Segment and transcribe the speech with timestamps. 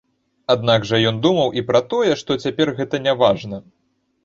[0.53, 3.63] Аднак жа ён думаў і пра тое, што цяпер гэта няважна.